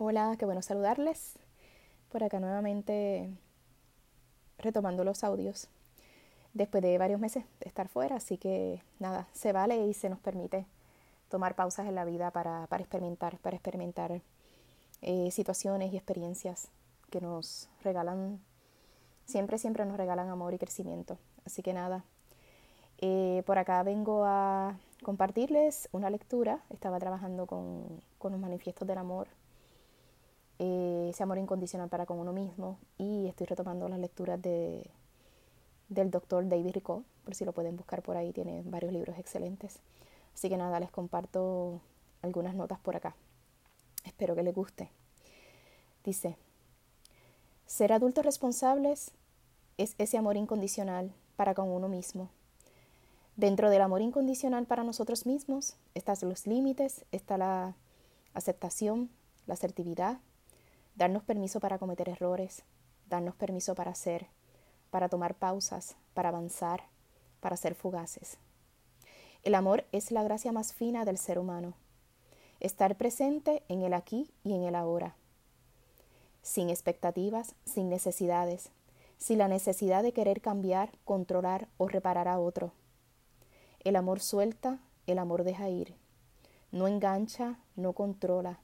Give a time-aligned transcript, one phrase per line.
[0.00, 1.34] Hola, qué bueno saludarles.
[2.08, 3.36] Por acá nuevamente
[4.56, 5.66] retomando los audios
[6.54, 10.20] después de varios meses de estar fuera, así que nada, se vale y se nos
[10.20, 10.66] permite
[11.28, 14.22] tomar pausas en la vida para, experimentar, para experimentar
[15.02, 16.68] eh, situaciones y experiencias
[17.10, 18.38] que nos regalan,
[19.24, 21.18] siempre, siempre nos regalan amor y crecimiento.
[21.44, 22.04] Así que nada,
[22.98, 28.98] eh, por acá vengo a compartirles una lectura, estaba trabajando con, con los manifiestos del
[28.98, 29.26] amor
[30.58, 34.90] eh, ese amor incondicional para con uno mismo y estoy retomando las lecturas de,
[35.88, 39.80] del doctor David Rico, por si lo pueden buscar por ahí, tiene varios libros excelentes.
[40.34, 41.80] Así que nada, les comparto
[42.22, 43.14] algunas notas por acá.
[44.04, 44.90] Espero que les guste.
[46.04, 46.36] Dice,
[47.66, 49.12] ser adultos responsables
[49.76, 52.30] es ese amor incondicional para con uno mismo.
[53.36, 57.76] Dentro del amor incondicional para nosotros mismos están los límites, está la
[58.34, 59.10] aceptación,
[59.46, 60.18] la asertividad,
[60.98, 62.64] darnos permiso para cometer errores,
[63.08, 64.26] darnos permiso para hacer,
[64.90, 66.82] para tomar pausas, para avanzar,
[67.38, 68.36] para ser fugaces.
[69.44, 71.74] El amor es la gracia más fina del ser humano.
[72.58, 75.14] Estar presente en el aquí y en el ahora.
[76.42, 78.70] Sin expectativas, sin necesidades,
[79.18, 82.72] sin la necesidad de querer cambiar, controlar o reparar a otro.
[83.84, 85.94] El amor suelta, el amor deja ir.
[86.72, 88.58] No engancha, no controla,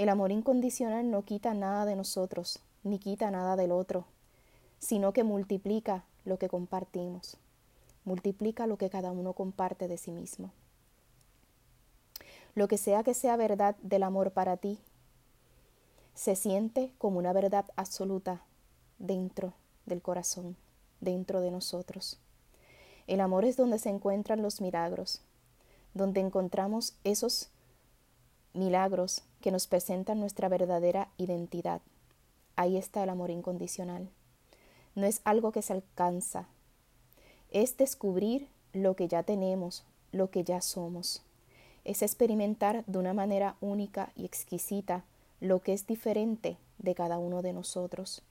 [0.00, 4.06] el amor incondicional no quita nada de nosotros, ni quita nada del otro,
[4.78, 7.36] sino que multiplica lo que compartimos,
[8.06, 10.52] multiplica lo que cada uno comparte de sí mismo.
[12.54, 14.78] Lo que sea que sea verdad del amor para ti,
[16.14, 18.40] se siente como una verdad absoluta
[18.98, 19.52] dentro
[19.84, 20.56] del corazón,
[21.02, 22.18] dentro de nosotros.
[23.06, 25.20] El amor es donde se encuentran los milagros,
[25.92, 27.50] donde encontramos esos
[28.54, 31.80] milagros que nos presentan nuestra verdadera identidad.
[32.56, 34.08] Ahí está el amor incondicional.
[34.94, 36.46] No es algo que se alcanza,
[37.50, 41.22] es descubrir lo que ya tenemos, lo que ya somos.
[41.84, 45.04] Es experimentar de una manera única y exquisita
[45.40, 48.22] lo que es diferente de cada uno de nosotros.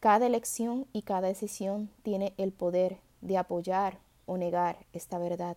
[0.00, 5.56] Cada elección y cada decisión tiene el poder de apoyar o negar esta verdad,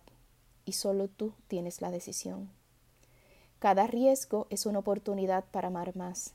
[0.64, 2.50] y solo tú tienes la decisión.
[3.58, 6.32] Cada riesgo es una oportunidad para amar más.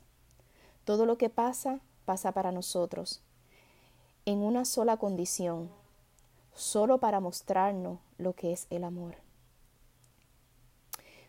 [0.84, 3.22] Todo lo que pasa, pasa para nosotros,
[4.26, 5.70] en una sola condición,
[6.54, 9.16] solo para mostrarnos lo que es el amor.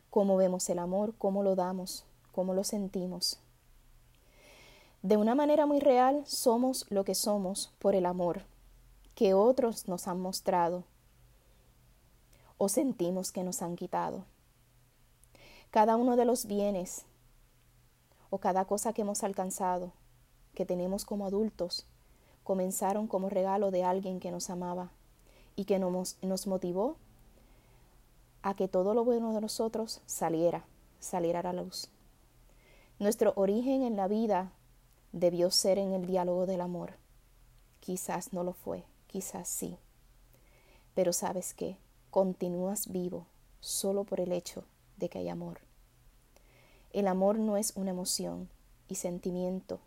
[0.09, 3.39] Cómo vemos el amor, cómo lo damos, cómo lo sentimos.
[5.01, 8.43] De una manera muy real, somos lo que somos por el amor
[9.15, 10.83] que otros nos han mostrado
[12.57, 14.25] o sentimos que nos han quitado.
[15.75, 17.03] Cada uno de los bienes
[18.29, 19.91] o cada cosa que hemos alcanzado,
[20.53, 21.85] que tenemos como adultos,
[22.45, 24.93] comenzaron como regalo de alguien que nos amaba
[25.57, 26.95] y que nos, motivó
[28.41, 30.63] a que todo lo bueno de nosotros saliera,
[31.01, 31.89] saliera a la luz.
[32.97, 34.53] Nuestro origen en la vida
[35.11, 36.93] debió ser en el diálogo del amor.
[37.81, 39.77] Quizás no lo fue, quizás sí.
[40.93, 41.77] Pero sabes qué,
[42.11, 43.25] continúas vivo
[43.59, 44.63] solo por el hecho
[44.97, 45.59] de que hay amor.
[46.91, 48.49] El amor no es una emoción
[48.87, 49.79] y sentimiento,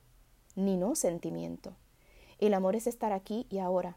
[0.57, 1.73] ni no sentimiento.
[2.39, 3.97] El amor es estar aquí y ahora,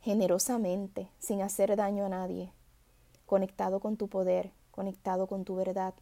[0.00, 2.52] generosamente, sin hacer daño a nadie,
[3.26, 5.94] conectado con tu poder, conectado con tu verdad,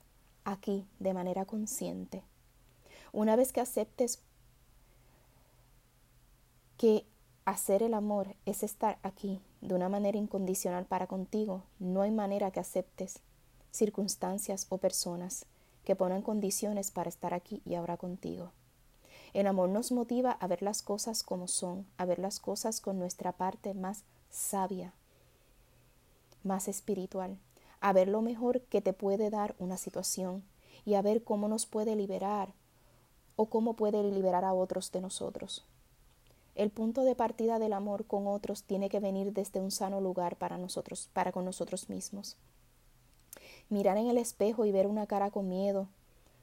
[0.45, 2.23] aquí de manera consciente.
[3.12, 4.21] Una vez que aceptes
[6.77, 7.05] que
[7.45, 12.50] hacer el amor es estar aquí de una manera incondicional para contigo, no hay manera
[12.50, 13.21] que aceptes
[13.71, 15.47] circunstancias o personas
[15.84, 18.53] que ponen condiciones para estar aquí y ahora contigo.
[19.34, 22.99] El amor nos motiva a ver las cosas como son, a ver las cosas con
[22.99, 24.93] nuestra parte más sabia,
[26.43, 27.39] más espiritual,
[27.81, 30.43] a ver lo mejor que te puede dar una situación
[30.85, 32.53] y a ver cómo nos puede liberar
[33.37, 35.64] o cómo puede liberar a otros de nosotros.
[36.55, 40.37] El punto de partida del amor con otros tiene que venir desde un sano lugar
[40.37, 42.37] para nosotros, para con nosotros mismos.
[43.70, 45.88] Mirar en el espejo y ver una cara con miedo,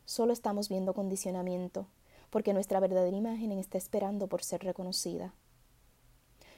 [0.06, 1.88] solo estamos viendo condicionamiento,
[2.30, 5.33] porque nuestra verdadera imagen está esperando por ser reconocida.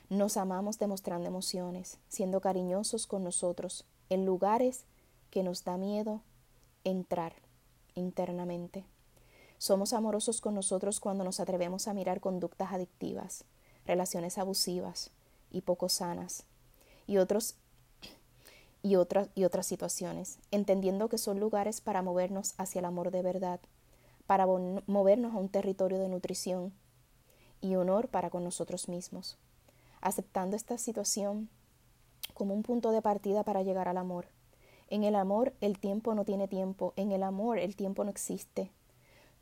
[0.09, 4.85] Nos amamos demostrando emociones, siendo cariñosos con nosotros, en lugares
[5.29, 6.21] que nos da miedo
[6.83, 7.33] entrar
[7.95, 8.85] internamente.
[9.57, 13.43] Somos amorosos con nosotros cuando nos atrevemos a mirar conductas adictivas,
[13.85, 15.11] relaciones abusivas
[15.51, 16.43] y poco sanas,
[17.07, 17.55] y otros
[18.87, 23.21] y otras, y otras situaciones, entendiendo que son lugares para movernos hacia el amor de
[23.21, 23.59] verdad,
[24.25, 26.71] para movernos a un territorio de nutrición
[27.59, 29.37] y honor para con nosotros mismos,
[29.99, 31.49] aceptando esta situación
[32.33, 34.27] como un punto de partida para llegar al amor.
[34.89, 38.71] En el amor el tiempo no tiene tiempo, en el amor el tiempo no existe.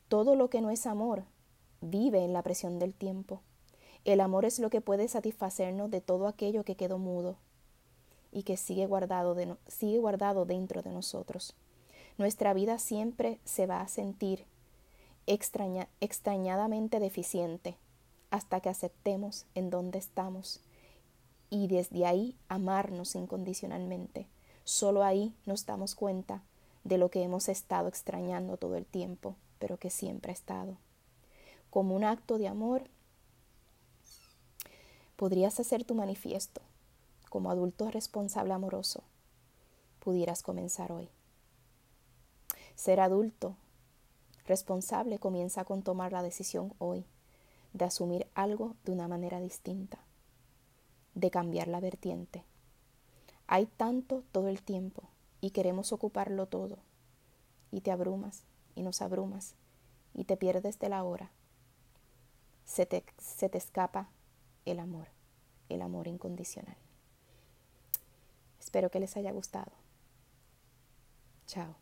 [0.07, 1.23] Todo lo que no es amor
[1.81, 3.41] vive en la presión del tiempo.
[4.05, 7.37] El amor es lo que puede satisfacernos de todo aquello que quedó mudo
[8.35, 9.33] y que sigue guardado,
[9.67, 11.55] sigue guardado dentro de nosotros.
[12.17, 14.45] Nuestra vida siempre se va a sentir
[15.25, 17.77] extraña, extrañadamente deficiente
[18.31, 20.59] hasta que aceptemos en dónde estamos
[21.49, 24.27] y desde ahí amarnos incondicionalmente.
[24.65, 26.43] Solo ahí nos damos cuenta
[26.83, 30.75] de lo que hemos estado extrañando todo el tiempo, pero que siempre ha estado.
[31.69, 32.83] Como un acto de amor,
[35.15, 36.61] podrías hacer tu manifiesto.
[37.35, 39.03] Como adulto responsable amoroso,
[39.99, 41.09] pudieras comenzar hoy.
[42.75, 43.57] Ser adulto
[44.45, 47.05] responsable comienza con tomar la decisión hoy
[47.73, 49.99] de asumir algo de una manera distinta,
[51.13, 52.45] de cambiar la vertiente.
[53.47, 55.03] Hay tanto todo el tiempo
[55.41, 56.77] y queremos ocuparlo todo
[57.69, 58.45] y te abrumas
[58.75, 59.55] y nos abrumas
[60.13, 61.31] y te pierdes de la hora.
[62.63, 64.07] Se te, se te escapa
[64.63, 65.09] el amor,
[65.67, 66.77] el amor incondicional.
[68.75, 69.71] Espero que les haya gustado.
[71.47, 71.77] Chao.